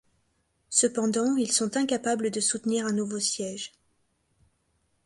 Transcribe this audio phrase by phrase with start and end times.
[0.71, 3.71] Cependant, ils sont incapables de soutenir un nouveau siège.